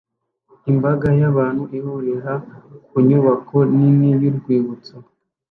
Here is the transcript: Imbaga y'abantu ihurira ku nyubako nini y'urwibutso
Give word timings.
Imbaga 0.71 1.07
y'abantu 1.19 1.63
ihurira 1.77 2.33
ku 2.87 2.95
nyubako 3.07 3.57
nini 3.77 4.07
y'urwibutso 4.21 4.95